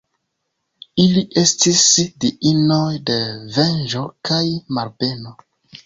Ili 1.03 1.23
estis 1.41 1.85
diinoj 2.25 2.89
de 3.13 3.21
venĝo 3.61 4.05
kaj 4.31 4.45
malbeno. 4.77 5.41